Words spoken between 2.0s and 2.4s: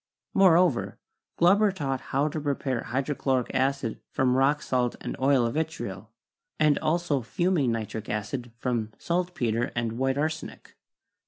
how